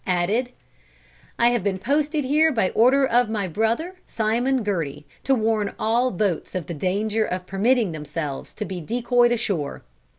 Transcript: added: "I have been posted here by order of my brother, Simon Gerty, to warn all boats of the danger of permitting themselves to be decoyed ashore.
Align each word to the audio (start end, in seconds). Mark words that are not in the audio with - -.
added: 0.07 0.49
"I 1.37 1.49
have 1.49 1.63
been 1.63 1.77
posted 1.77 2.25
here 2.25 2.51
by 2.51 2.71
order 2.71 3.05
of 3.05 3.29
my 3.29 3.47
brother, 3.47 3.97
Simon 4.07 4.63
Gerty, 4.63 5.05
to 5.25 5.35
warn 5.35 5.73
all 5.77 6.09
boats 6.09 6.55
of 6.55 6.65
the 6.65 6.73
danger 6.73 7.23
of 7.23 7.45
permitting 7.45 7.91
themselves 7.91 8.55
to 8.55 8.65
be 8.65 8.81
decoyed 8.81 9.31
ashore. 9.31 9.83